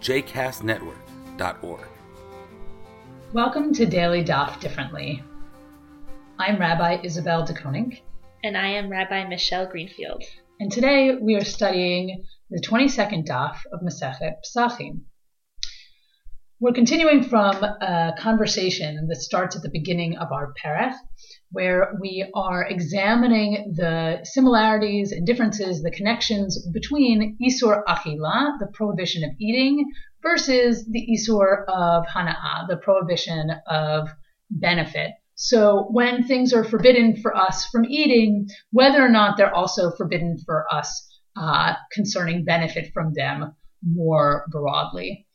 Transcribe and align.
jcastnetwork.org. 0.00 1.80
Welcome 3.32 3.72
to 3.74 3.86
Daily 3.86 4.24
Daf 4.24 4.58
Differently. 4.58 5.22
I'm 6.38 6.58
Rabbi 6.58 7.00
Isabel 7.04 7.46
DeKoning. 7.46 8.00
And 8.42 8.56
I 8.56 8.68
am 8.68 8.88
Rabbi 8.88 9.28
Michelle 9.28 9.66
Greenfield. 9.66 10.24
And 10.58 10.72
today 10.72 11.16
we 11.20 11.34
are 11.34 11.44
studying 11.44 12.24
the 12.48 12.60
22nd 12.60 13.26
Daf 13.26 13.58
of 13.72 13.80
Masechet 13.82 14.36
Pesachim. 14.42 15.02
We're 16.62 16.74
continuing 16.74 17.22
from 17.22 17.54
a 17.64 18.12
conversation 18.18 19.06
that 19.08 19.16
starts 19.16 19.56
at 19.56 19.62
the 19.62 19.70
beginning 19.72 20.18
of 20.18 20.30
our 20.30 20.52
Perech, 20.62 20.92
where 21.52 21.94
we 21.98 22.30
are 22.34 22.66
examining 22.68 23.72
the 23.74 24.20
similarities 24.24 25.10
and 25.10 25.26
differences, 25.26 25.82
the 25.82 25.90
connections 25.90 26.68
between 26.70 27.38
Isur 27.42 27.82
Achila, 27.88 28.58
the 28.58 28.68
prohibition 28.74 29.24
of 29.24 29.30
eating, 29.40 29.90
versus 30.22 30.84
the 30.84 31.08
Isur 31.10 31.64
of 31.66 32.04
Hana'ah, 32.06 32.68
the 32.68 32.76
prohibition 32.76 33.52
of 33.66 34.10
benefit. 34.50 35.12
So 35.36 35.88
when 35.90 36.24
things 36.24 36.52
are 36.52 36.64
forbidden 36.64 37.16
for 37.16 37.34
us 37.34 37.64
from 37.70 37.86
eating, 37.86 38.48
whether 38.70 39.02
or 39.02 39.08
not 39.08 39.38
they're 39.38 39.54
also 39.54 39.92
forbidden 39.92 40.36
for 40.44 40.66
us 40.70 41.08
uh, 41.36 41.72
concerning 41.90 42.44
benefit 42.44 42.92
from 42.92 43.14
them 43.14 43.56
more 43.82 44.44
broadly. 44.52 45.26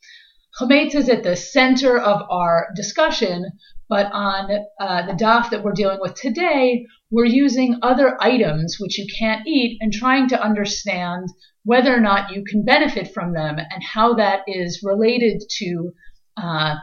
Chametz 0.58 0.94
is 0.94 1.10
at 1.10 1.22
the 1.22 1.36
center 1.36 1.98
of 1.98 2.22
our 2.30 2.68
discussion, 2.74 3.44
but 3.90 4.10
on 4.10 4.50
uh, 4.80 5.06
the 5.06 5.12
daf 5.12 5.50
that 5.50 5.62
we're 5.62 5.72
dealing 5.72 5.98
with 6.00 6.14
today, 6.14 6.86
we're 7.10 7.26
using 7.26 7.78
other 7.82 8.16
items 8.20 8.78
which 8.80 8.98
you 8.98 9.06
can't 9.18 9.46
eat 9.46 9.76
and 9.82 9.92
trying 9.92 10.28
to 10.28 10.42
understand 10.42 11.28
whether 11.64 11.94
or 11.94 12.00
not 12.00 12.34
you 12.34 12.42
can 12.42 12.64
benefit 12.64 13.12
from 13.12 13.34
them 13.34 13.58
and 13.58 13.82
how 13.82 14.14
that 14.14 14.40
is 14.46 14.80
related 14.82 15.42
to 15.58 15.92
uh, 16.38 16.76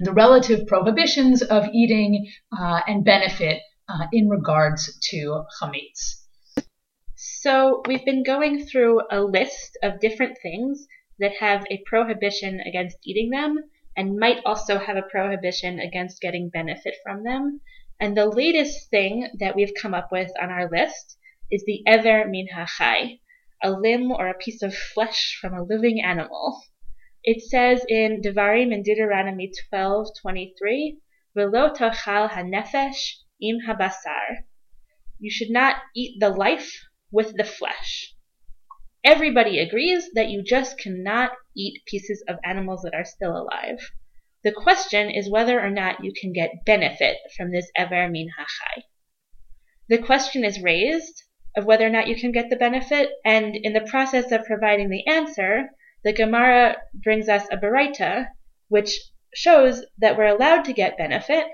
the 0.00 0.12
relative 0.12 0.66
prohibitions 0.66 1.40
of 1.40 1.66
eating 1.72 2.30
uh, 2.60 2.80
and 2.86 3.06
benefit 3.06 3.62
uh, 3.88 4.06
in 4.12 4.28
regards 4.28 4.98
to 5.10 5.44
chametz. 5.60 6.26
So 7.16 7.82
we've 7.86 8.04
been 8.04 8.22
going 8.22 8.66
through 8.66 9.00
a 9.10 9.22
list 9.22 9.78
of 9.82 9.98
different 9.98 10.36
things 10.42 10.86
that 11.18 11.36
have 11.40 11.64
a 11.70 11.82
prohibition 11.86 12.60
against 12.60 12.98
eating 13.04 13.30
them 13.30 13.58
and 13.96 14.16
might 14.16 14.40
also 14.44 14.78
have 14.78 14.96
a 14.96 15.02
prohibition 15.02 15.80
against 15.80 16.20
getting 16.20 16.48
benefit 16.48 16.94
from 17.02 17.24
them. 17.24 17.60
And 18.00 18.16
the 18.16 18.26
latest 18.26 18.90
thing 18.90 19.28
that 19.40 19.56
we've 19.56 19.74
come 19.74 19.94
up 19.94 20.12
with 20.12 20.30
on 20.40 20.50
our 20.50 20.70
list 20.70 21.18
is 21.50 21.64
the 21.64 21.82
Ever 21.86 22.26
Min 22.28 22.46
HaChai, 22.54 23.18
a 23.62 23.72
limb 23.72 24.12
or 24.12 24.28
a 24.28 24.38
piece 24.38 24.62
of 24.62 24.72
flesh 24.72 25.36
from 25.40 25.54
a 25.54 25.64
living 25.64 26.00
animal. 26.00 26.62
It 27.24 27.42
says 27.42 27.84
in 27.88 28.22
Devarim 28.22 28.72
in 28.72 28.84
Deuteronomy 28.84 29.50
12:23, 29.68 30.98
"Velo 31.34 31.74
tachal 31.74 32.30
hanefesh 32.30 33.16
im 33.40 33.58
habasar." 33.66 34.44
You 35.18 35.30
should 35.30 35.50
not 35.50 35.82
eat 35.96 36.20
the 36.20 36.30
life 36.30 36.70
with 37.10 37.36
the 37.36 37.42
flesh. 37.42 38.07
Everybody 39.04 39.60
agrees 39.60 40.10
that 40.14 40.28
you 40.28 40.42
just 40.42 40.78
cannot 40.78 41.30
eat 41.56 41.84
pieces 41.86 42.22
of 42.28 42.38
animals 42.44 42.82
that 42.82 42.94
are 42.94 43.04
still 43.04 43.36
alive. 43.36 43.78
The 44.42 44.52
question 44.52 45.10
is 45.10 45.30
whether 45.30 45.60
or 45.60 45.70
not 45.70 46.04
you 46.04 46.12
can 46.12 46.32
get 46.32 46.64
benefit 46.64 47.16
from 47.36 47.50
this 47.50 47.70
ever 47.76 48.08
min 48.08 48.28
hachai. 48.38 48.82
The 49.88 49.98
question 49.98 50.44
is 50.44 50.60
raised 50.60 51.22
of 51.56 51.64
whether 51.64 51.86
or 51.86 51.90
not 51.90 52.08
you 52.08 52.16
can 52.16 52.32
get 52.32 52.50
the 52.50 52.56
benefit, 52.56 53.10
and 53.24 53.56
in 53.56 53.72
the 53.72 53.80
process 53.80 54.30
of 54.32 54.44
providing 54.44 54.90
the 54.90 55.06
answer, 55.06 55.70
the 56.04 56.12
Gemara 56.12 56.76
brings 56.94 57.28
us 57.28 57.46
a 57.50 57.56
baraita, 57.56 58.28
which 58.68 59.00
shows 59.34 59.84
that 59.98 60.16
we're 60.16 60.26
allowed 60.26 60.64
to 60.64 60.72
get 60.72 60.96
benefit, 60.98 61.46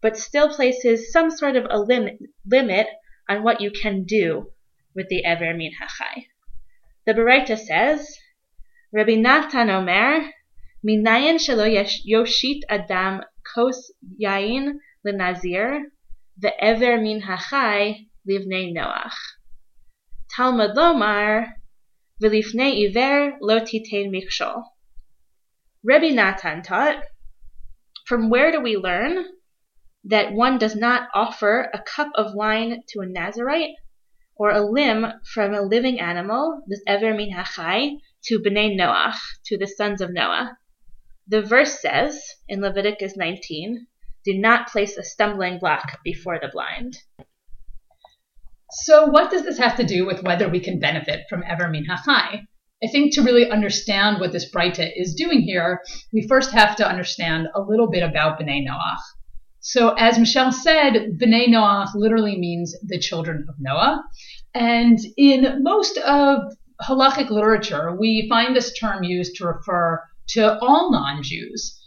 but 0.00 0.16
still 0.16 0.48
places 0.48 1.12
some 1.12 1.30
sort 1.30 1.56
of 1.56 1.66
a 1.68 1.78
limit, 1.78 2.18
limit 2.46 2.88
on 3.28 3.42
what 3.42 3.60
you 3.60 3.70
can 3.70 4.04
do 4.04 4.50
with 4.94 5.08
the 5.08 5.24
ever 5.24 5.52
min 5.54 5.72
hachai. 5.72 6.26
The 7.06 7.14
Baraita 7.14 7.58
says, 7.58 8.18
Rabbi 8.92 9.14
Natan 9.14 9.70
Omer, 9.70 10.30
Minayin 10.86 11.36
shelo 11.36 11.66
yoshit 12.06 12.60
adam 12.68 13.22
kos 13.42 13.90
yain 14.18 14.80
lenazir, 15.06 15.84
ve'ever 16.38 17.02
min 17.02 17.22
hachai 17.22 18.08
livnei 18.28 18.74
Noach. 18.74 19.16
Talmud 20.36 20.76
lomar, 20.76 21.54
v'lifnei 22.22 22.86
iver 22.86 23.38
lo 23.40 23.60
titein 23.60 24.10
mikshol. 24.10 24.64
Rabbi 25.82 26.10
Natan 26.10 26.62
taught, 26.62 27.02
from 28.04 28.28
where 28.28 28.52
do 28.52 28.60
we 28.60 28.76
learn 28.76 29.24
that 30.04 30.32
one 30.32 30.58
does 30.58 30.76
not 30.76 31.08
offer 31.14 31.70
a 31.72 31.82
cup 31.82 32.10
of 32.14 32.34
wine 32.34 32.82
to 32.88 33.00
a 33.00 33.06
Nazarite 33.06 33.76
or 34.40 34.50
a 34.52 34.64
limb 34.64 35.04
from 35.34 35.52
a 35.52 35.60
living 35.60 36.00
animal, 36.00 36.62
this 36.66 36.80
ever 36.86 37.12
min 37.12 37.30
hachai, 37.30 37.98
to 38.24 38.38
bnei 38.38 38.74
Noach, 38.74 39.18
to 39.44 39.58
the 39.58 39.66
sons 39.66 40.00
of 40.00 40.14
Noah. 40.14 40.56
The 41.28 41.42
verse 41.42 41.78
says 41.78 42.18
in 42.48 42.62
Leviticus 42.62 43.18
19, 43.18 43.86
do 44.24 44.38
not 44.38 44.68
place 44.68 44.96
a 44.96 45.02
stumbling 45.02 45.58
block 45.58 45.98
before 46.02 46.38
the 46.40 46.48
blind. 46.48 46.96
So 48.70 49.04
what 49.08 49.30
does 49.30 49.42
this 49.42 49.58
have 49.58 49.76
to 49.76 49.84
do 49.84 50.06
with 50.06 50.22
whether 50.22 50.48
we 50.48 50.60
can 50.60 50.80
benefit 50.80 51.26
from 51.28 51.44
ever 51.46 51.68
min 51.68 51.84
hachai? 51.84 52.46
I 52.82 52.86
think 52.90 53.14
to 53.16 53.22
really 53.22 53.50
understand 53.50 54.20
what 54.20 54.32
this 54.32 54.50
Breita 54.50 54.90
is 54.96 55.14
doing 55.14 55.42
here, 55.42 55.82
we 56.14 56.26
first 56.26 56.52
have 56.52 56.76
to 56.76 56.88
understand 56.88 57.48
a 57.54 57.60
little 57.60 57.90
bit 57.90 58.02
about 58.02 58.40
Bnei 58.40 58.66
Noach. 58.66 59.19
So, 59.72 59.90
as 59.90 60.18
Michelle 60.18 60.50
said, 60.50 61.16
Bnei 61.16 61.46
Noach 61.46 61.94
literally 61.94 62.36
means 62.36 62.74
the 62.82 62.98
children 62.98 63.46
of 63.48 63.54
Noah. 63.60 64.02
And 64.52 64.98
in 65.16 65.62
most 65.62 65.96
of 65.98 66.40
halachic 66.82 67.30
literature, 67.30 67.96
we 67.96 68.26
find 68.28 68.56
this 68.56 68.76
term 68.76 69.04
used 69.04 69.36
to 69.36 69.46
refer 69.46 70.02
to 70.30 70.58
all 70.58 70.90
non 70.90 71.22
Jews. 71.22 71.79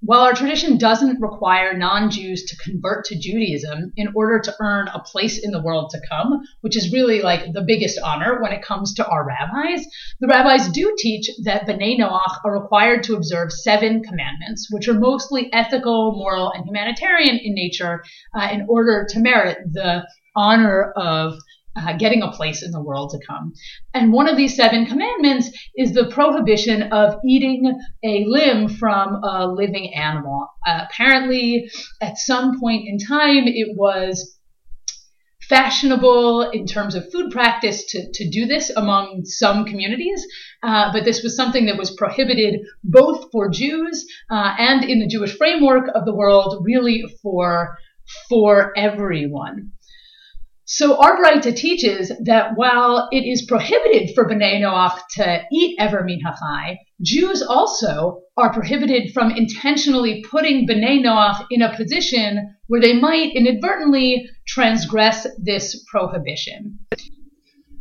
While 0.00 0.20
our 0.20 0.32
tradition 0.32 0.78
doesn't 0.78 1.20
require 1.20 1.76
non 1.76 2.10
Jews 2.10 2.44
to 2.44 2.56
convert 2.56 3.04
to 3.06 3.18
Judaism 3.18 3.92
in 3.96 4.12
order 4.14 4.38
to 4.38 4.54
earn 4.60 4.86
a 4.88 5.00
place 5.00 5.38
in 5.38 5.50
the 5.50 5.60
world 5.60 5.90
to 5.90 6.00
come, 6.08 6.40
which 6.60 6.76
is 6.76 6.92
really 6.92 7.20
like 7.20 7.52
the 7.52 7.64
biggest 7.66 7.98
honor 8.04 8.40
when 8.40 8.52
it 8.52 8.62
comes 8.62 8.94
to 8.94 9.06
our 9.06 9.26
rabbis, 9.26 9.84
the 10.20 10.28
rabbis 10.28 10.68
do 10.68 10.94
teach 10.96 11.28
that 11.42 11.66
B'nai 11.66 11.98
Noach 11.98 12.38
are 12.44 12.60
required 12.60 13.02
to 13.04 13.16
observe 13.16 13.52
seven 13.52 14.02
commandments, 14.04 14.68
which 14.70 14.86
are 14.86 14.94
mostly 14.94 15.52
ethical, 15.52 16.12
moral, 16.12 16.52
and 16.52 16.64
humanitarian 16.64 17.36
in 17.36 17.54
nature 17.54 18.04
uh, 18.38 18.48
in 18.52 18.66
order 18.68 19.04
to 19.10 19.18
merit 19.18 19.58
the 19.72 20.06
honor 20.36 20.92
of 20.92 21.34
uh, 21.76 21.92
getting 21.96 22.22
a 22.22 22.32
place 22.32 22.62
in 22.62 22.70
the 22.70 22.82
world 22.82 23.10
to 23.10 23.26
come. 23.26 23.52
And 23.94 24.12
one 24.12 24.28
of 24.28 24.36
these 24.36 24.56
seven 24.56 24.86
commandments 24.86 25.50
is 25.76 25.92
the 25.92 26.10
prohibition 26.10 26.92
of 26.92 27.16
eating 27.26 27.80
a 28.04 28.24
limb 28.26 28.68
from 28.68 29.22
a 29.22 29.46
living 29.46 29.94
animal. 29.94 30.48
Uh, 30.66 30.86
apparently, 30.88 31.70
at 32.00 32.18
some 32.18 32.58
point 32.58 32.84
in 32.86 32.98
time, 32.98 33.44
it 33.46 33.76
was 33.76 34.38
fashionable 35.48 36.50
in 36.50 36.66
terms 36.66 36.94
of 36.94 37.10
food 37.10 37.30
practice 37.30 37.84
to, 37.86 38.10
to 38.12 38.28
do 38.28 38.44
this 38.44 38.70
among 38.70 39.24
some 39.24 39.64
communities, 39.64 40.26
uh, 40.62 40.92
but 40.92 41.04
this 41.04 41.22
was 41.22 41.34
something 41.34 41.66
that 41.66 41.78
was 41.78 41.90
prohibited 41.92 42.60
both 42.84 43.30
for 43.32 43.48
Jews 43.48 44.06
uh, 44.30 44.54
and 44.58 44.84
in 44.84 44.98
the 44.98 45.06
Jewish 45.06 45.36
framework 45.36 45.86
of 45.94 46.04
the 46.04 46.14
world, 46.14 46.62
really 46.64 47.02
for 47.22 47.78
for 48.28 48.72
everyone. 48.76 49.72
So 50.70 51.00
our 51.02 51.16
Breita 51.16 51.56
teaches 51.56 52.12
that 52.24 52.50
while 52.56 53.08
it 53.10 53.24
is 53.24 53.46
prohibited 53.48 54.14
for 54.14 54.28
Bnei 54.28 54.60
Noach 54.60 54.98
to 55.12 55.42
eat 55.50 55.76
ever 55.80 56.04
min 56.04 56.20
hachai, 56.20 56.76
Jews 57.00 57.40
also 57.40 58.20
are 58.36 58.52
prohibited 58.52 59.14
from 59.14 59.30
intentionally 59.30 60.22
putting 60.30 60.68
Bnei 60.68 61.02
Noach 61.02 61.46
in 61.50 61.62
a 61.62 61.74
position 61.74 62.54
where 62.66 62.82
they 62.82 62.92
might 62.92 63.34
inadvertently 63.34 64.28
transgress 64.46 65.26
this 65.42 65.82
prohibition. 65.90 66.78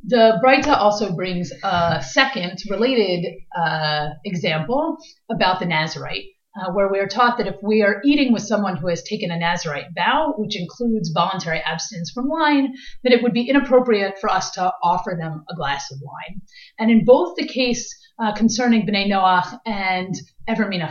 The 0.05 0.39
Breita 0.41 0.77
also 0.77 1.13
brings 1.13 1.51
a 1.65 2.01
second 2.01 2.57
related 2.69 3.33
uh, 3.53 4.11
example 4.23 4.95
about 5.29 5.59
the 5.59 5.65
Nazarite 5.65 6.23
uh, 6.59 6.71
where 6.71 6.91
we 6.91 6.99
are 6.99 7.07
taught 7.07 7.37
that 7.37 7.47
if 7.47 7.55
we 7.61 7.81
are 7.81 8.01
eating 8.03 8.33
with 8.33 8.41
someone 8.41 8.77
who 8.77 8.87
has 8.87 9.03
taken 9.03 9.31
a 9.31 9.37
Nazarite 9.37 9.93
vow, 9.95 10.33
which 10.37 10.59
includes 10.59 11.11
voluntary 11.11 11.59
abstinence 11.59 12.11
from 12.11 12.27
wine, 12.27 12.73
then 13.03 13.13
it 13.13 13.21
would 13.21 13.33
be 13.33 13.49
inappropriate 13.49 14.17
for 14.19 14.29
us 14.29 14.51
to 14.51 14.71
offer 14.83 15.15
them 15.19 15.43
a 15.49 15.55
glass 15.55 15.91
of 15.91 15.99
wine. 16.01 16.41
And 16.79 16.89
in 16.89 17.05
both 17.05 17.35
the 17.35 17.47
case 17.47 17.87
uh, 18.19 18.33
concerning 18.33 18.87
Bnei 18.87 19.07
Noach 19.07 19.59
and 19.65 20.15
Ever 20.47 20.67
Min 20.67 20.81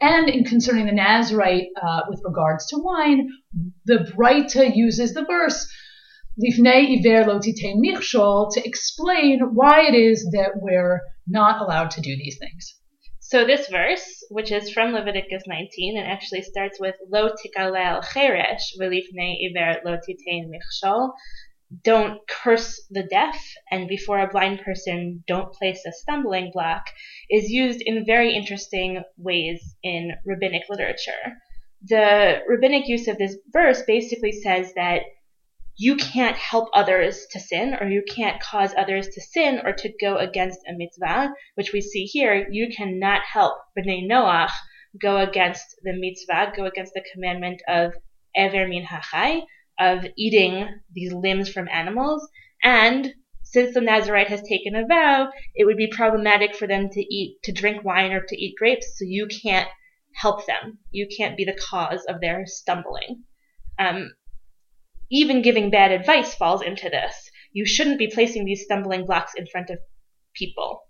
and 0.00 0.28
in 0.28 0.44
concerning 0.44 0.86
the 0.86 0.92
Nazarite 0.92 1.68
uh, 1.80 2.02
with 2.08 2.20
regards 2.24 2.66
to 2.66 2.78
wine, 2.78 3.28
the 3.86 4.12
Breita 4.16 4.74
uses 4.74 5.14
the 5.14 5.24
verse 5.24 5.66
Lifnei 6.42 6.98
Iver 6.98 7.26
Lo 7.30 7.38
Titein 7.38 7.80
Michshol 7.80 8.52
to 8.52 8.66
explain 8.66 9.40
why 9.52 9.86
it 9.86 9.94
is 9.94 10.24
that 10.32 10.52
we're 10.56 11.00
not 11.26 11.60
allowed 11.60 11.90
to 11.92 12.00
do 12.00 12.16
these 12.16 12.38
things. 12.38 12.74
So 13.32 13.46
this 13.46 13.66
verse, 13.68 14.22
which 14.28 14.52
is 14.52 14.70
from 14.70 14.92
Leviticus 14.92 15.44
19 15.46 15.96
and 15.96 16.06
actually 16.06 16.42
starts 16.42 16.78
with 16.78 16.96
Lo 17.10 17.30
tikalel 17.30 18.04
cheresh 18.04 18.76
v'lifnei 18.78 19.36
iver 19.48 19.80
lo 19.86 19.96
titein 19.96 20.50
michshol, 20.50 21.12
don't 21.82 22.20
curse 22.28 22.78
the 22.90 23.04
deaf, 23.04 23.42
and 23.70 23.88
before 23.88 24.20
a 24.20 24.28
blind 24.28 24.60
person, 24.60 25.24
don't 25.26 25.54
place 25.54 25.82
a 25.86 25.92
stumbling 25.92 26.50
block, 26.52 26.82
is 27.30 27.48
used 27.48 27.80
in 27.80 28.04
very 28.04 28.34
interesting 28.34 29.02
ways 29.16 29.76
in 29.82 30.10
rabbinic 30.26 30.64
literature. 30.68 31.38
The 31.88 32.42
rabbinic 32.46 32.86
use 32.86 33.08
of 33.08 33.16
this 33.16 33.38
verse 33.50 33.82
basically 33.86 34.32
says 34.32 34.74
that 34.74 35.04
you 35.76 35.96
can't 35.96 36.36
help 36.36 36.68
others 36.74 37.26
to 37.30 37.40
sin 37.40 37.74
or 37.80 37.88
you 37.88 38.02
can't 38.06 38.40
cause 38.40 38.74
others 38.76 39.08
to 39.08 39.20
sin 39.20 39.60
or 39.64 39.72
to 39.72 39.92
go 40.00 40.16
against 40.16 40.60
a 40.68 40.72
mitzvah, 40.76 41.32
which 41.54 41.72
we 41.72 41.80
see 41.80 42.04
here. 42.04 42.46
You 42.50 42.68
cannot 42.74 43.22
help 43.22 43.54
Bnei 43.76 44.06
Noach 44.06 44.52
go 45.00 45.16
against 45.16 45.64
the 45.82 45.94
mitzvah, 45.94 46.52
go 46.54 46.66
against 46.66 46.92
the 46.94 47.04
commandment 47.12 47.62
of 47.66 47.94
Ever 48.36 48.68
Min 48.68 48.84
HaChai, 48.84 49.42
of 49.78 50.06
eating 50.16 50.68
these 50.92 51.12
limbs 51.12 51.48
from 51.50 51.68
animals. 51.68 52.28
And 52.62 53.14
since 53.42 53.74
the 53.74 53.80
Nazarite 53.80 54.28
has 54.28 54.42
taken 54.42 54.74
a 54.74 54.86
vow, 54.86 55.30
it 55.54 55.64
would 55.64 55.76
be 55.76 55.88
problematic 55.88 56.54
for 56.54 56.66
them 56.66 56.88
to 56.90 57.00
eat, 57.00 57.42
to 57.44 57.52
drink 57.52 57.84
wine 57.84 58.12
or 58.12 58.20
to 58.20 58.36
eat 58.36 58.54
grapes, 58.58 58.98
so 58.98 59.04
you 59.06 59.26
can't 59.26 59.68
help 60.16 60.46
them. 60.46 60.78
You 60.90 61.08
can't 61.16 61.36
be 61.36 61.44
the 61.44 61.58
cause 61.58 62.04
of 62.06 62.20
their 62.20 62.44
stumbling. 62.46 63.24
Um, 63.78 64.10
even 65.10 65.42
giving 65.42 65.70
bad 65.70 65.90
advice 65.90 66.34
falls 66.34 66.62
into 66.62 66.88
this. 66.88 67.30
You 67.52 67.66
shouldn't 67.66 67.98
be 67.98 68.08
placing 68.08 68.44
these 68.44 68.64
stumbling 68.64 69.06
blocks 69.06 69.34
in 69.36 69.46
front 69.46 69.70
of 69.70 69.78
people. 70.34 70.82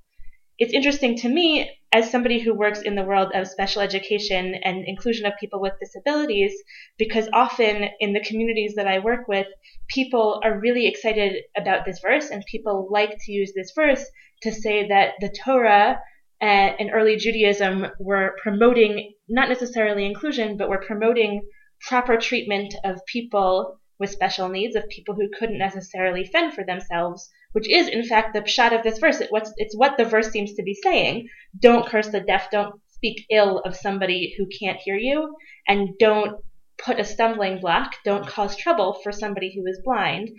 It's 0.58 0.72
interesting 0.72 1.16
to 1.18 1.28
me, 1.28 1.70
as 1.92 2.10
somebody 2.10 2.38
who 2.38 2.54
works 2.54 2.82
in 2.82 2.94
the 2.94 3.04
world 3.04 3.32
of 3.34 3.48
special 3.48 3.82
education 3.82 4.54
and 4.54 4.84
inclusion 4.86 5.26
of 5.26 5.32
people 5.40 5.60
with 5.60 5.72
disabilities, 5.80 6.52
because 6.98 7.28
often 7.32 7.88
in 8.00 8.12
the 8.12 8.24
communities 8.24 8.74
that 8.76 8.86
I 8.86 9.00
work 9.00 9.26
with, 9.28 9.46
people 9.88 10.40
are 10.44 10.60
really 10.60 10.86
excited 10.86 11.42
about 11.56 11.84
this 11.84 11.98
verse 12.00 12.30
and 12.30 12.44
people 12.46 12.88
like 12.90 13.18
to 13.24 13.32
use 13.32 13.52
this 13.54 13.72
verse 13.74 14.04
to 14.42 14.52
say 14.52 14.86
that 14.88 15.14
the 15.20 15.34
Torah 15.44 15.98
uh, 16.40 16.44
and 16.44 16.90
early 16.92 17.16
Judaism 17.16 17.86
were 17.98 18.36
promoting 18.42 19.14
not 19.28 19.48
necessarily 19.48 20.04
inclusion, 20.04 20.56
but 20.56 20.68
were 20.68 20.84
promoting 20.86 21.42
proper 21.88 22.16
treatment 22.16 22.74
of 22.84 23.04
people 23.06 23.80
with 24.02 24.10
special 24.10 24.48
needs, 24.48 24.74
of 24.74 24.88
people 24.88 25.14
who 25.14 25.30
couldn't 25.38 25.58
necessarily 25.58 26.24
fend 26.24 26.52
for 26.52 26.64
themselves, 26.64 27.30
which 27.52 27.70
is 27.70 27.86
in 27.86 28.04
fact 28.04 28.34
the 28.34 28.42
pshat 28.42 28.76
of 28.76 28.82
this 28.82 28.98
verse. 28.98 29.20
It, 29.20 29.30
it's 29.56 29.76
what 29.76 29.96
the 29.96 30.04
verse 30.04 30.30
seems 30.30 30.54
to 30.54 30.62
be 30.64 30.74
saying. 30.74 31.28
Don't 31.60 31.86
curse 31.86 32.08
the 32.08 32.20
deaf, 32.20 32.50
don't 32.50 32.74
speak 32.88 33.24
ill 33.30 33.60
of 33.60 33.76
somebody 33.76 34.34
who 34.36 34.46
can't 34.60 34.80
hear 34.80 34.96
you, 34.96 35.36
and 35.68 35.90
don't 36.00 36.36
put 36.78 36.98
a 36.98 37.04
stumbling 37.04 37.60
block, 37.60 37.94
don't 38.04 38.26
cause 38.26 38.56
trouble 38.56 38.98
for 39.04 39.12
somebody 39.12 39.54
who 39.54 39.64
is 39.66 39.80
blind. 39.84 40.30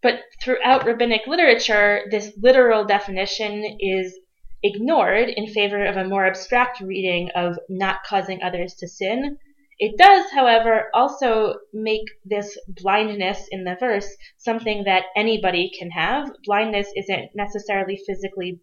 But 0.00 0.20
throughout 0.40 0.86
rabbinic 0.86 1.26
literature, 1.26 2.02
this 2.12 2.32
literal 2.40 2.84
definition 2.84 3.76
is 3.80 4.16
ignored 4.62 5.30
in 5.30 5.48
favor 5.48 5.84
of 5.84 5.96
a 5.96 6.08
more 6.08 6.26
abstract 6.26 6.80
reading 6.80 7.30
of 7.34 7.58
not 7.68 8.04
causing 8.04 8.40
others 8.40 8.74
to 8.74 8.86
sin, 8.86 9.36
it 9.78 9.98
does, 9.98 10.30
however, 10.32 10.88
also 10.94 11.54
make 11.72 12.06
this 12.24 12.56
blindness 12.68 13.46
in 13.50 13.64
the 13.64 13.76
verse 13.80 14.08
something 14.38 14.84
that 14.84 15.04
anybody 15.16 15.70
can 15.76 15.90
have. 15.90 16.30
Blindness 16.44 16.88
isn't 16.96 17.30
necessarily 17.34 18.00
physically 18.06 18.60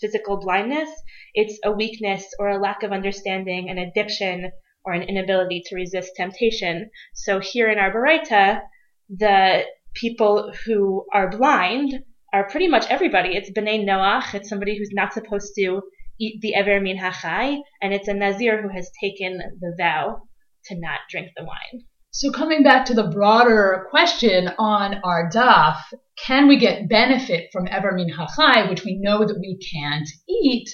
physical 0.00 0.38
blindness. 0.38 0.90
It's 1.34 1.58
a 1.64 1.72
weakness 1.72 2.26
or 2.38 2.50
a 2.50 2.58
lack 2.58 2.82
of 2.82 2.92
understanding, 2.92 3.70
an 3.70 3.78
addiction, 3.78 4.50
or 4.84 4.92
an 4.92 5.02
inability 5.02 5.62
to 5.66 5.76
resist 5.76 6.12
temptation. 6.16 6.90
So 7.14 7.40
here 7.40 7.70
in 7.70 7.78
our 7.78 7.92
Baraita, 7.92 8.60
the 9.08 9.64
people 9.94 10.52
who 10.64 11.06
are 11.12 11.30
blind 11.30 12.02
are 12.32 12.48
pretty 12.48 12.68
much 12.68 12.86
everybody. 12.90 13.36
It's 13.36 13.50
B'nai 13.50 13.84
Noach. 13.84 14.34
It's 14.34 14.48
somebody 14.48 14.76
who's 14.76 14.92
not 14.92 15.12
supposed 15.12 15.54
to 15.56 15.82
eat 16.20 16.40
the 16.40 16.54
Ever 16.54 16.80
Min 16.80 16.98
HaChai, 16.98 17.60
and 17.80 17.94
it's 17.94 18.08
a 18.08 18.14
Nazir 18.14 18.60
who 18.60 18.68
has 18.68 18.90
taken 19.00 19.38
the 19.60 19.74
vow 19.78 20.27
to 20.68 20.78
not 20.78 21.00
drink 21.10 21.28
the 21.36 21.44
wine. 21.44 21.84
So 22.10 22.32
coming 22.32 22.62
back 22.62 22.86
to 22.86 22.94
the 22.94 23.08
broader 23.08 23.86
question 23.90 24.50
on 24.58 25.00
our 25.04 25.30
daf, 25.30 25.76
can 26.16 26.48
we 26.48 26.58
get 26.58 26.88
benefit 26.88 27.50
from 27.52 27.68
Ever 27.70 27.92
Min 27.92 28.10
HaChai, 28.10 28.68
which 28.68 28.84
we 28.84 28.98
know 28.98 29.26
that 29.26 29.38
we 29.38 29.58
can't 29.58 30.08
eat? 30.28 30.68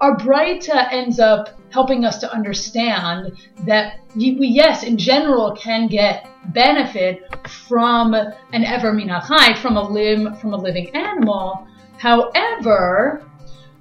Our 0.00 0.16
Breita 0.16 0.92
ends 0.92 1.18
up 1.18 1.48
helping 1.70 2.04
us 2.04 2.18
to 2.18 2.32
understand 2.32 3.32
that 3.66 4.00
we, 4.14 4.36
yes, 4.40 4.82
in 4.82 4.98
general, 4.98 5.56
can 5.56 5.88
get 5.88 6.28
benefit 6.52 7.22
from 7.48 8.14
an 8.14 8.64
Ever 8.64 8.92
Min 8.92 9.08
HaChai, 9.08 9.56
from 9.58 9.76
a 9.76 9.88
limb, 9.88 10.34
from 10.36 10.52
a 10.52 10.56
living 10.58 10.94
animal. 10.94 11.66
However, 11.98 13.24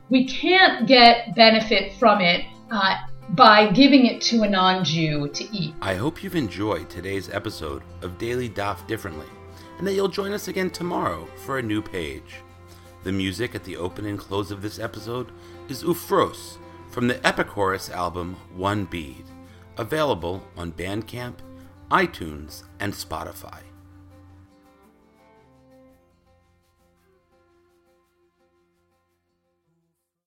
we 0.09 0.25
can't 0.25 0.87
get 0.87 1.35
benefit 1.35 1.93
from 1.99 2.21
it 2.21 2.45
uh, 2.71 2.95
by 3.29 3.71
giving 3.71 4.05
it 4.05 4.21
to 4.21 4.43
a 4.43 4.49
non 4.49 4.83
Jew 4.83 5.27
to 5.29 5.43
eat. 5.55 5.73
I 5.81 5.95
hope 5.95 6.23
you've 6.23 6.35
enjoyed 6.35 6.89
today's 6.89 7.29
episode 7.29 7.83
of 8.01 8.17
Daily 8.17 8.49
Daf 8.49 8.85
Differently, 8.87 9.27
and 9.77 9.87
that 9.87 9.93
you'll 9.93 10.07
join 10.07 10.33
us 10.33 10.47
again 10.47 10.69
tomorrow 10.69 11.27
for 11.45 11.57
a 11.57 11.63
new 11.63 11.81
page. 11.81 12.35
The 13.03 13.11
music 13.11 13.55
at 13.55 13.63
the 13.63 13.77
open 13.77 14.05
and 14.05 14.17
close 14.17 14.51
of 14.51 14.61
this 14.61 14.79
episode 14.79 15.31
is 15.67 15.83
Ufros 15.83 16.57
from 16.89 17.07
the 17.07 17.15
Epichorus 17.15 17.91
album 17.91 18.37
One 18.55 18.85
Bead, 18.85 19.25
available 19.77 20.43
on 20.55 20.71
Bandcamp, 20.71 21.35
iTunes, 21.91 22.63
and 22.79 22.93
Spotify. 22.93 23.59